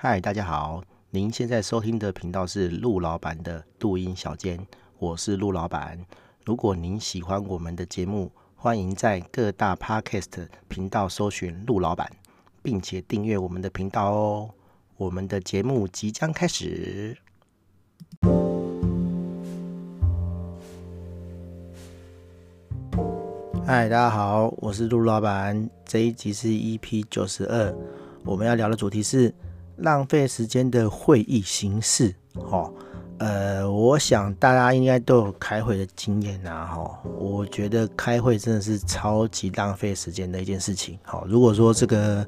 [0.00, 0.80] 嗨，大家好，
[1.10, 4.64] 您现在收听的频道是陆老板的录音小间，
[5.00, 5.98] 我是陆老板。
[6.44, 12.08] 如果您喜欢我们的节目，欢迎在各大 Podcast 频道搜寻陆老板，
[12.62, 14.50] 并且订阅我们的频道哦。
[14.96, 17.18] 我们的节目即将开始。
[23.66, 25.68] 嗨，大家好，我是陆老板。
[25.84, 27.74] 这一集是 EP 九十二，
[28.24, 29.34] 我们要聊的主题是。
[29.78, 32.70] 浪费时间的会议形式，哈，
[33.18, 42.26] 呃，我想大家应该都有开会的经验呐，哈，我觉得开会真的是超级浪费时间的一件事情，好，如果说这个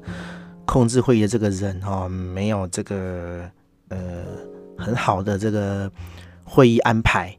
[0.65, 3.49] 控制会议的这个人哈，没有这个
[3.89, 4.23] 呃
[4.77, 5.91] 很好的这个
[6.45, 7.37] 会议安排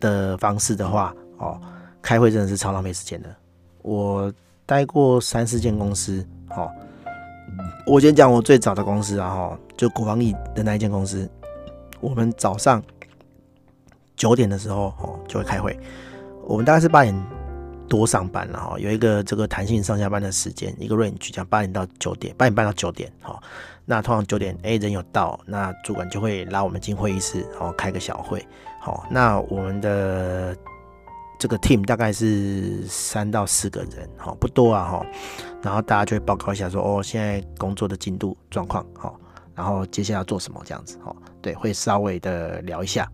[0.00, 1.60] 的方式的话，哦，
[2.02, 3.34] 开会真的是超浪费时间的。
[3.82, 4.32] 我
[4.64, 6.68] 待过三四间公司，哈。
[7.86, 11.28] 我先讲我最早的公司啊，哈，就国防役的那一间公司，
[12.00, 12.82] 我们早上
[14.16, 15.78] 九点的时候，哦，就会开会。
[16.44, 17.14] 我们大概是八点
[17.88, 23.40] 多上班了，哈，有一个这个弹性上下班的时间，一个 range，讲八点到九点，八点半到九点，哈。
[23.84, 28.44] 那通常九点，哎，人有到，那主管就会拉我们进会议室，然后开个小会，
[28.80, 30.56] 好，那我们的。
[31.38, 35.06] 这个 team 大概是三到四个人，哈，不多啊，哈。
[35.62, 39.12] 然后大家就会报告一下说，哦，现在工作的进度状况，哈。
[39.54, 41.14] 然后接下来要做什么这样子，哈。
[41.42, 43.10] 对，会稍微的聊一下，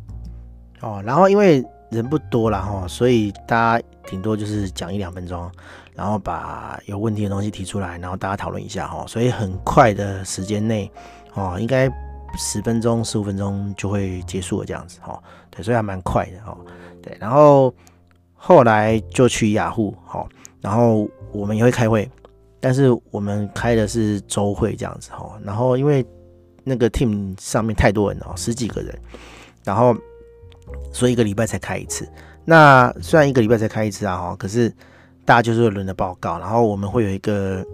[0.80, 1.02] 哦。
[1.04, 5.50] 然后因为人不多了，哈，所以大家顶多就是讲一两分钟，
[5.94, 9.04] 然后把有问题的东西提出来，然后大家讨论一下，哈。
[9.08, 10.88] 所以很快的时间内，
[11.34, 11.90] 哦，应该
[12.36, 15.20] 十分钟、十五分钟就会结束了这样子，哈。
[15.50, 16.56] 对，所以还蛮快的，哈。
[17.02, 17.74] 对，然后。
[18.44, 20.28] 后来就去雅虎，好，
[20.60, 22.10] 然后我们也会开会，
[22.58, 26.04] 但是我们开的是周会这样子，哈，然后因为
[26.64, 28.98] 那个 team 上面太多人了，十几个人，
[29.62, 29.96] 然后
[30.92, 32.04] 所以一个礼拜才开一次。
[32.44, 34.68] 那虽然一个礼拜才开一次啊，哈，可是
[35.24, 37.64] 大家就是轮着报告，然后我们会有一个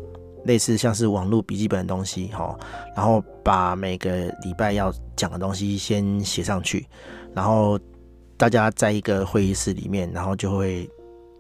[0.45, 2.55] 类似像是网络笔记本的东西，哈，
[2.95, 4.11] 然后把每个
[4.43, 6.87] 礼拜要讲的东西先写上去，
[7.35, 7.81] 然后。
[8.39, 10.89] 大家在一个会议室里面，然后就会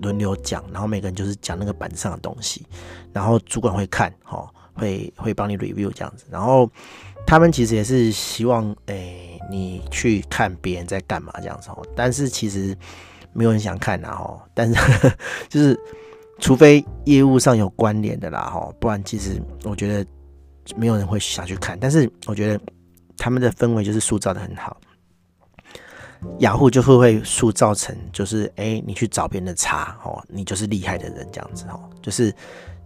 [0.00, 2.66] 轮流讲，然后每个人就是讲那个板上的东西，
[3.12, 6.68] 然后主管会看，哈，会会帮你 review 这样子，然后
[7.24, 12.76] 他们其实也是希望，诶、你去看别人在干嘛这样子，但是其实
[13.32, 15.12] 没有人想看呐，哈，但是
[15.48, 15.78] 就是
[16.40, 20.04] 除非业务上有关联的啦，哈，不然其实我觉得
[20.76, 22.60] 没有人会想去看，但是我觉得
[23.16, 24.76] 他们的氛围就是塑造的很好。
[26.40, 32.34] 雅虎就会会塑造成就是哎、你去找别人的茬哦，你就是厉害的人这样子哦，就是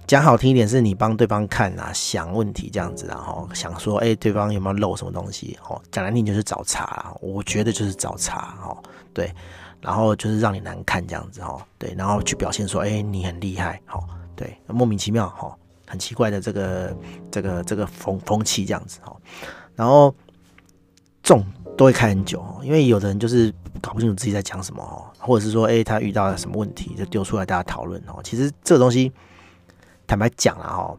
[0.06, 8.76] 讲好听一点是你帮对方看啊，想问题这样子，然后想说哎、对方有没有漏什么东西哦，讲难听就是找茬，啊我觉得就是找茬哦，
[9.14, 9.32] 对，
[9.80, 14.02] 然后就是让你难看这样子哦，对，然后去表现说哎、你很厉害哦，
[14.36, 15.54] 对，莫名其妙哦，
[15.86, 16.96] 很奇怪的这个
[17.30, 19.16] 这个这个风风气这样子哦，
[19.74, 20.14] 然后
[21.22, 21.42] 重。
[21.76, 28.20] 都会开很久，因为有的人就是搞不清楚自己在讲什么哦，或者是说，诶，他遇到了什么问题，就丢出来大家讨论哦。
[28.22, 29.10] 其实这个东西，
[30.06, 30.94] 坦白讲了哈，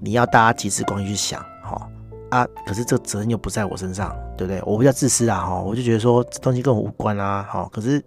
[0.00, 1.88] 你要大家集思广益去想哈
[2.30, 4.62] 啊，可是这个责任又不在我身上，对不对？
[4.66, 7.68] 我比较自私啊哈，我就觉得说这东西跟我无关啊哈。
[7.72, 8.02] 可是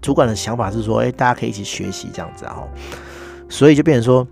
[0.00, 2.64] 主管的想法是说，诶，大家可以一起学习这样子啊，
[3.48, 4.26] 所以就变成说，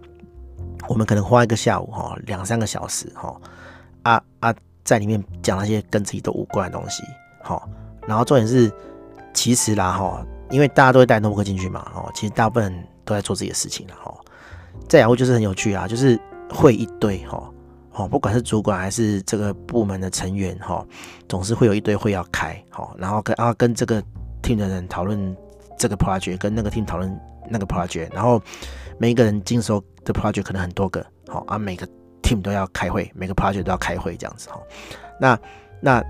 [0.89, 3.41] 我们可能花一个下午哈，两三个小时哈，
[4.05, 4.55] 啊啊。
[4.91, 7.05] 在里面讲那些跟自己都无关的东西，
[7.41, 7.69] 好，
[8.09, 8.69] 然后重点是，
[9.33, 12.75] 其实啦哈，因为大家都会带 notebook 进去嘛，哦，其实大部分
[13.05, 14.13] 都在做自己的事情了哈。
[14.89, 16.19] 这然后就是很有趣啊，就是
[16.53, 17.41] 会一堆哈，
[17.93, 20.85] 哦，不管是主管还是这个部门的成员哈，
[21.29, 24.03] 总是会有一堆会要开，好，然后跟啊跟这个
[24.43, 25.37] team 的人讨论
[25.79, 27.17] 这个 project，跟那个 team 讨论
[27.49, 28.43] 那个 project，然后
[28.99, 31.87] 每一个人经手的 project 可能很多个，好，啊每个。
[32.31, 34.61] Team 都要开会，每个 project 都要开会，这样子哈。
[35.19, 35.39] 那
[35.81, 36.03] 那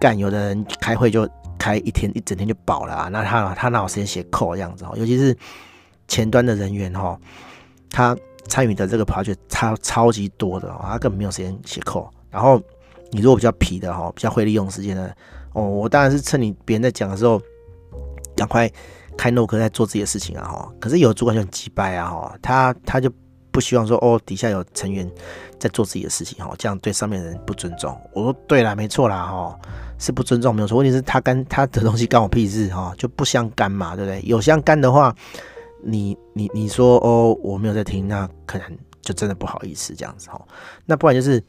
[0.00, 1.28] 干有的人开会就
[1.58, 3.08] 开一天一整天就饱了啊。
[3.08, 4.92] 那他他哪有时间写 code 这样子哈？
[4.96, 5.36] 尤其是
[6.06, 7.18] 前端的人员哈，
[7.90, 12.08] 他参与的这个 project 超超级多的，他根本没有时间写 code。
[12.30, 12.60] 然后
[13.10, 15.14] 你如果比较皮的哈，比较会利用时间的
[15.54, 17.40] 哦，我当然是趁你别人在讲的时候，
[18.36, 18.70] 赶快
[19.16, 20.72] 开 note 在做自己的事情啊哈。
[20.78, 23.10] 可是有的主管就很机掰啊哈，他他就。
[23.58, 25.10] 不希望说哦，底下有成员
[25.58, 28.00] 在做自己的事情哈，这样对上面的人不尊重。
[28.12, 29.58] 我说对啦，没错啦哈，
[29.98, 30.78] 是不尊重没有错。
[30.78, 34.22] 问题是他干他的东西干我屁事哈，就不相干嘛，对不对？
[34.24, 35.12] 有相干的话，
[35.82, 40.40] 你你你说哦，我没有在听，那可能就真的不好意思这样子哈。
[40.86, 41.42] 那不然就是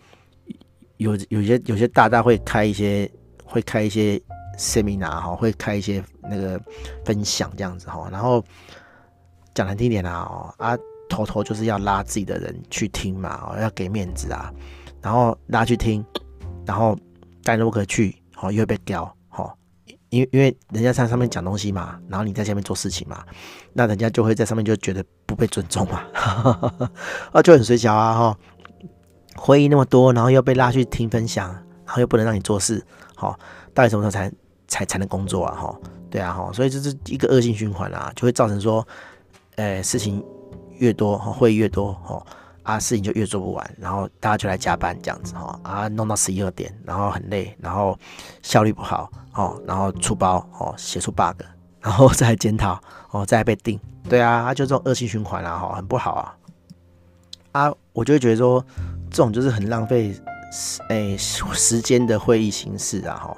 [0.98, 3.08] 有有些有些大大会开一些
[3.46, 4.20] 会开一些
[4.58, 6.60] seminar 哈，会开一些那个
[7.06, 8.44] 分享这样子哈，然后
[9.54, 10.76] 讲难听点啦哦啊，
[11.10, 14.54] 偷偷就是要拉自己的人去听嘛，哦要给面子啊，
[15.02, 16.06] 然后拉去听，
[16.66, 16.98] 然后
[17.44, 19.14] 带路客去，哦又会被刁。
[20.12, 23.24] 因为因为人家在上面讲东西嘛，然后你在下面做事情嘛，
[23.74, 26.02] 那人家就会在上面就觉得不被尊重嘛，
[27.32, 28.38] 啊就很水小啊哈，
[29.36, 31.52] 会议那么多，然后又被拉去听分享，
[31.86, 32.84] 然后又不能让你做事，
[33.16, 33.38] 好，
[33.72, 34.32] 到底什么时候才
[34.68, 35.80] 才才能工作啊哈？
[36.10, 38.84] 对啊哈，所以这是一个恶性循环啊，就会造成说，
[39.58, 40.26] 呃事情
[40.80, 42.26] 越多，会议越多，哈。
[42.64, 47.98] 啊，事情就越做不完，然后大家就来加班这样子哈，啊，弄到十一二点，然后很累，然后
[48.44, 51.42] 效率不好哦，然后出包哦，写出 bug，
[51.80, 52.80] 然后再检讨
[53.10, 56.38] 哦，再被定，对啊，啊就这种恶性循环啊，哈，很不好啊。
[57.54, 58.64] 啊，我就会觉得说，
[59.10, 60.14] 这种就是很浪费
[60.52, 63.38] 时诶时间的会议形式啊，哈。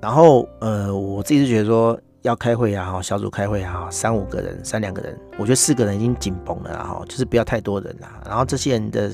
[0.00, 1.98] 然后呃，我自己是觉得说。
[2.22, 8.22] 要开会啊，哈，小组开会啊，三五个人，三两个人，我觉得四个人已经紧绷了，哈，就是不要太多人啦。
[8.24, 9.10] 然后这些人的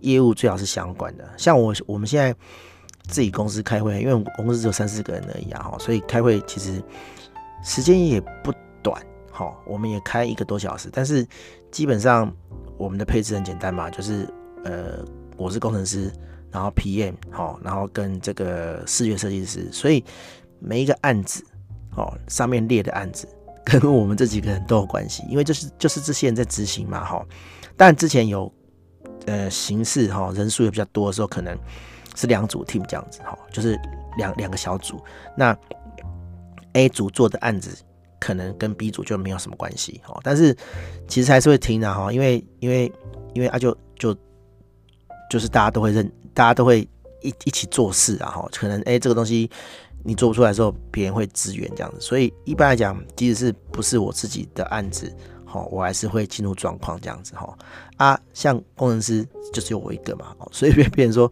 [0.00, 2.34] 业务最好是相关的，像我我们现在
[3.08, 6.82] 自己公司开会，因为我们公司只有三四个人而已啊，所以开会其实
[7.62, 9.00] 时间也不短，
[9.30, 11.24] 哈，我们也开一个多小时，但是
[11.70, 12.32] 基本上
[12.76, 14.28] 我们的配置很简单嘛，就是
[14.64, 15.04] 呃，
[15.36, 16.12] 我是工程师，
[16.50, 20.04] 然后 PM，好，然后跟这个视觉设计师，所以
[20.58, 21.44] 每一个案子。
[21.98, 23.28] 哦，上面列的案子
[23.64, 27.26] 跟我们这几个人都有关系，因为就是就是这些人在执行嘛，哈。
[27.76, 28.50] 但之前有
[29.26, 31.58] 呃形式哈，人数也比较多的时候，可能
[32.14, 33.78] 是两组 team 这样子哈，就是
[34.16, 34.98] 两两个小组。
[35.36, 35.56] 那
[36.74, 37.76] A 组做的案子
[38.20, 40.56] 可能跟 B 组就没有什么关系哈，但是
[41.08, 42.92] 其实还是会听的哈，因为因为
[43.34, 44.16] 因为啊就就
[45.28, 46.88] 就是大家都会认，大家都会
[47.22, 49.50] 一一起做事啊哈，可能哎、这个东西。
[50.08, 55.14] 你做不出来的时候，别人会支援这样子，所以一般来讲，即使是不是我自己的案子，
[55.44, 57.58] 好，我还是会进入状况这样子哈。
[57.98, 59.22] 啊，像工程师
[59.52, 61.30] 就只有我一个嘛，哦所以别别人说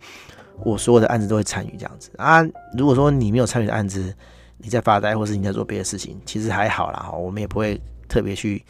[0.62, 2.42] 我所有的案子都会参与这样子啊。
[2.76, 4.14] 如果说你没有参与的案子，
[4.58, 8.62] 你在发呆或是你在做别的事情，其实还好啦哈，我们也不会特别去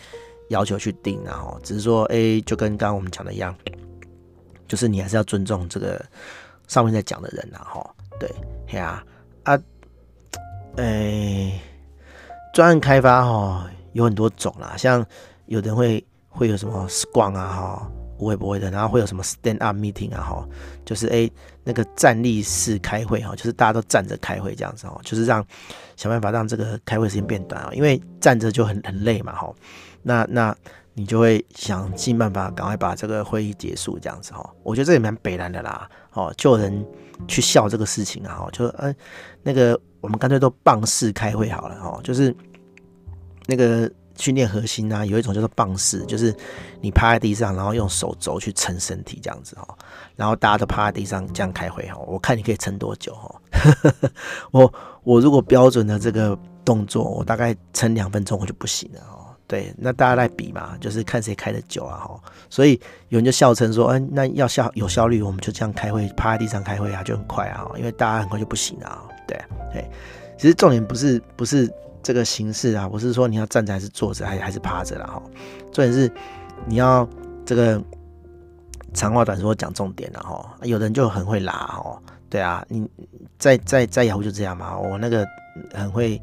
[0.50, 3.52] 要求去定然后，只是说哎、就跟刚刚我们讲的一样，
[4.68, 6.00] 就是你还是要尊重这个
[6.68, 7.84] 上面在讲的人然后。
[8.20, 8.30] 对，
[8.68, 9.04] 嘿啊
[9.42, 9.60] 啊。
[10.76, 11.58] 哎、
[12.52, 15.04] 专案开发哈有很多种啦，像
[15.46, 20.48] 有的人会会有什么 Scrum 啊哈，不会不会的，然后会有什么 Stand Up Meeting 啊哈，
[20.84, 21.30] 就是哎、
[21.64, 25.42] 那个站立式开会哈，就是大家都站着开会这样子哦，就是让
[25.96, 29.50] 想办法让这个开会时间变短啊，因为站着就很很累嘛哈，
[30.02, 30.54] 那那
[30.92, 36.86] 你就会想尽办法赶快把这个会议结束这样子哈，我觉得这也蛮北烂的啦，哦，就有人
[37.26, 38.94] 去笑这个事情啊，就嗯、
[39.42, 39.80] 那个。
[40.06, 42.32] 我们干脆都棒式开会好了哈，就是
[43.46, 46.32] 那个训练核心啊，有一种叫做棒式，就是
[46.80, 49.66] 你趴在地上，然后用手肘去撑身体这样子哈，
[50.14, 53.34] 然后大家都趴在地上这样开会哈，我看你可以撑多久哈。
[54.52, 54.72] 我
[55.02, 59.36] 我如果标准的这个动作，我大概撑两分钟我就不行了哈。
[59.48, 62.20] 对，那大家来比嘛，就是看谁开得久啊哈。
[62.48, 69.02] 所以有人就笑称说，嗯，那要效有效率，我们就这样开会，趴在地上开会啊，就很快啊，因为大家很快就不行了。
[69.26, 69.38] 对，
[69.72, 69.90] 对，
[70.38, 75.22] 其实重点不是不是这个形式啊，不是说你要站着还是坐着，还还是趴着了哈。
[75.72, 76.10] 重点是
[76.66, 77.08] 你要
[77.44, 77.82] 这个
[78.94, 80.56] 长话短说讲重点了哈。
[80.62, 82.88] 有的人就很会拉哈，对啊，你
[83.38, 84.78] 在在在雅虎就这样嘛。
[84.78, 85.26] 我那个
[85.74, 86.20] 很会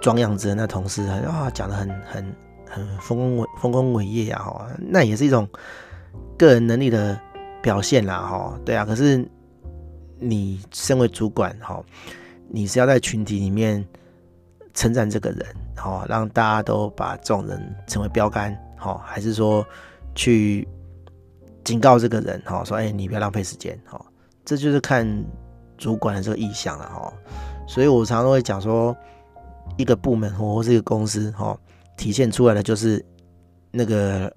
[0.00, 2.34] 装样子的那同事啊，讲得很很
[2.68, 5.46] 很丰功伟丰功伟业呀哈，那也是一种
[6.38, 7.20] 个人能力的
[7.60, 8.58] 表现啦哈。
[8.64, 9.22] 对啊，可是
[10.18, 11.82] 你身为主管哈。
[12.54, 13.82] 你是要在群体里面
[14.74, 19.66] 称赞这个人，好，让大家都把这种人成为标杆，好，还是说
[20.14, 20.68] 去
[21.64, 24.04] 警告这个人，好，说，哎，你不要浪费时间，好，
[24.44, 25.06] 这就是看
[25.78, 27.10] 主管的这个意向了，哈。
[27.66, 28.94] 所以我常常会讲说，
[29.78, 31.58] 一个部门或是一个公司，哈，
[31.96, 33.02] 体现出来的就是
[33.70, 34.30] 那个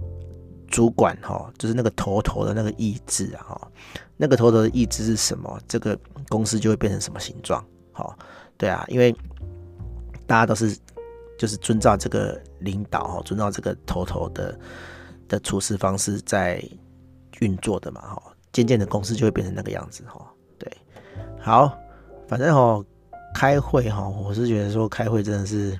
[0.69, 3.67] 主管，哈，就是那个头头的那个意志啊，哈，
[4.15, 7.61] 那个头头的意志是什么，这个公司就会变成什么形状。
[7.97, 8.13] 好，
[8.57, 9.15] 对啊，因为
[10.27, 10.77] 大家都是
[11.39, 14.59] 就是遵照这个领导哈，遵照这个头头的
[15.29, 16.61] 的处事方式在
[17.39, 18.21] 运作的嘛哈，
[18.51, 20.21] 渐渐的公司就会变成那个样子哈。
[20.59, 20.69] 对，
[21.39, 21.73] 好，
[22.27, 22.83] 反正哈
[23.33, 25.79] 开会哈，我是觉得说开会真的是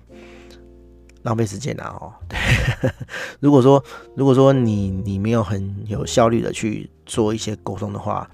[1.23, 2.13] 浪费时间啊哦。
[2.29, 2.39] 对，
[3.41, 3.83] 如果说
[4.15, 8.31] 如果说你你没有很有效率的去做一些沟通的话。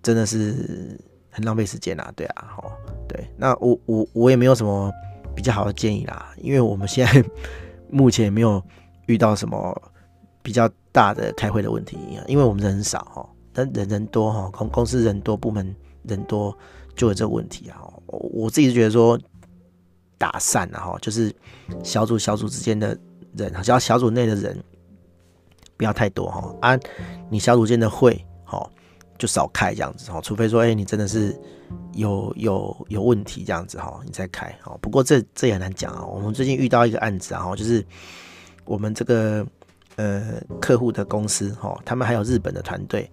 [0.00, 0.96] 真的是
[1.28, 2.72] 很浪费时间啊，对啊，吼，
[3.08, 4.92] 对，那我我我也没有什么
[5.34, 7.24] 比较好的建议啦，因为我们现在
[7.90, 8.62] 目前没有
[9.06, 9.74] 遇到什么
[10.42, 11.96] 比较大的开会的问题，
[12.26, 16.56] 因为我们人少哈，但人人多哈，公公司人多，部门人多，
[16.94, 17.80] 就有这个问题啊。
[18.06, 19.18] 我自己是觉得说
[20.18, 21.34] 打散了哈，就是
[21.82, 22.98] 小组小组之间的
[23.36, 24.62] 人，只要小组内的人
[25.76, 26.78] 不要太多哈，啊，
[27.30, 28.68] 你小组间的会哈。
[29.18, 31.36] 就少开这样子哈，除非说，哎、你真的是
[31.94, 34.78] 有有有问题这样子哈，你再开哈。
[34.80, 36.04] 不过这这也很难讲啊。
[36.06, 37.84] 我们最近遇到一个案子啊，就是
[38.64, 39.44] 我们这个
[39.96, 43.10] 呃客户的公司哈，他们还有日本的团队，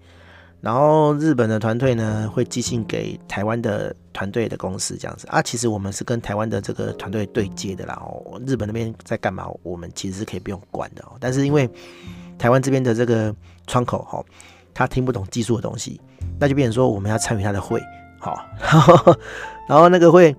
[0.62, 5.42] 然后日本的团队呢会寄信给台湾的团队的公司这样子啊。
[5.42, 8.00] 其实我们是跟台湾的这个团队对接的啦。
[8.06, 11.04] 哦，日本那边在干嘛，我们其实是可以不用管的。
[11.20, 11.68] 但是因为
[12.38, 13.36] 台湾这边的这个
[13.66, 14.24] 窗口哈。
[14.76, 16.00] 他听不懂技术的东西，
[16.38, 17.82] 那就变成说我们要参与他的会，
[18.20, 18.46] 好，
[19.70, 20.36] 然后那个会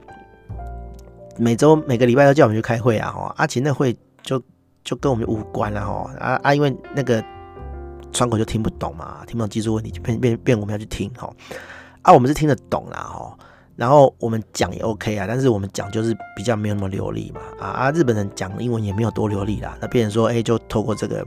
[1.38, 4.40] 每周每个礼拜都叫我们去开会啊，哈，阿琴那会就
[4.84, 7.24] 就跟我们无关了，哈，啊啊，因为那个
[8.12, 11.32] 窗口就听不懂嘛，听不懂技术问题，就变变变我们要去听，哈，
[12.02, 13.34] 啊，我们是听得懂啦，哈，
[13.74, 21.26] 然后我们讲也 OK 啊，但是我们讲就是比较没有那么流利嘛，啊啊，日本人讲英文也没有多流利啦，那变成说，哎、就透过这个。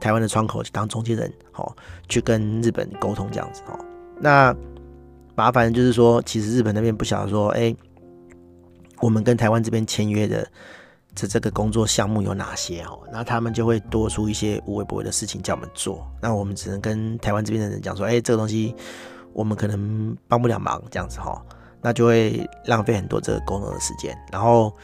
[0.00, 1.76] 台湾的窗口去当中间人，好，
[2.08, 3.78] 去跟日本沟通这样子，哦，
[4.18, 4.54] 那
[5.36, 7.74] 麻烦就是说，其实日本那边不晓得说，哎、
[9.00, 10.46] 我们跟台湾这边签约的
[11.14, 18.74] 这这个工作项目有哪些，哦，那他们就会多出一些无微不微的事情叫我们做，那我们只能跟台湾这边的人讲说，哎、这个东西
[19.32, 21.40] 我们可能帮不了忙，这样子，哈，
[21.80, 24.74] 那就会浪费很多这个沟通的时间，然后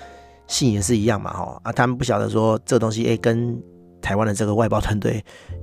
[0.47, 3.61] 信也是一样嘛，哈，啊，他们不晓得说这东西，哎、跟
[4.07, 5.15] 台湾的这个外包团队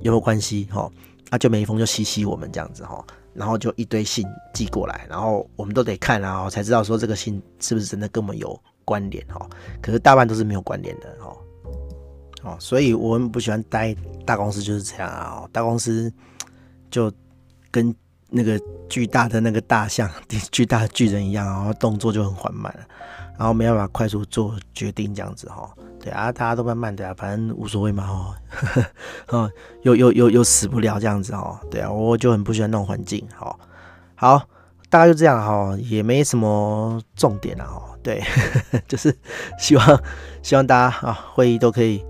[0.02, 0.68] 有没有关系？
[0.70, 0.86] 哈，
[1.30, 4.22] 啊，就每一封就嘻嘻我们这样子哈，然后就一堆信
[4.52, 9.48] 寄过来，然后我们都得看，然后才知道说这个信是不是真的跟我们有关联哈。
[9.80, 11.34] 可是大半都是没有关联的哈。
[12.42, 13.96] 哦，所以我们不喜欢待
[14.26, 15.48] 大公司就是这样啊。
[15.50, 16.12] 大公司
[16.90, 17.10] 就
[17.70, 17.94] 跟
[18.28, 18.60] 那个
[18.90, 20.10] 巨大的那个大象、
[20.52, 22.70] 巨大的巨人一样，然后动作就很缓慢，
[23.38, 25.68] 然后没办法快速做决定这样子哈。
[26.00, 28.34] 对啊，大家都慢慢的啊，反正无所谓嘛哦，
[29.28, 29.50] 哦，
[29.84, 33.58] 又又又又死不了这样子哦，对啊，我就很不喜欢那种环境，好，
[34.14, 34.42] 好，
[34.90, 38.22] 大概就这样哈，也没什么重点了哦，对，
[38.86, 39.16] 就是
[39.58, 40.02] 希望
[40.42, 42.04] 希望大家啊会议都可以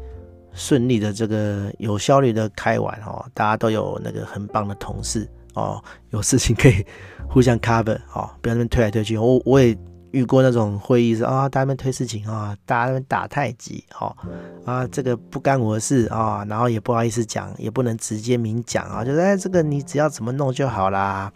[0.53, 6.85] 顺利的这个有效率的开完哦，大家都有那个很棒的同事哦，有事情可以
[7.29, 9.79] 互相 cover 哦，不要那边推来推去，我我也。
[10.15, 14.17] 遇过那种会议是啊，大家在推事情啊，大家在打太极，哈
[14.65, 21.33] 啊，这个不干我的事啊，然后也不好意思讲，也不能直接明讲啊，就是哎，这个你只要怎么弄就好啦，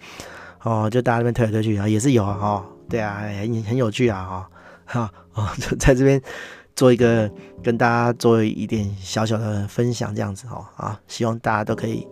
[0.63, 4.49] 哦，就大家那边推来推去啊，也是有啊，对啊，很很有趣啊，
[4.87, 6.23] 哈，哦， 就在这边
[6.77, 7.29] 做一个
[7.65, 12.07] 跟大家做一点小小的分享，这样子哈，啊，希望大家都可以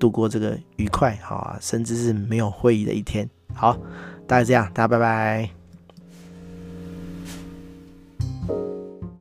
[0.00, 3.76] 度过这个愉快哈，甚至是没有会议的一天，好，
[4.26, 5.59] 大概这样，大家拜拜。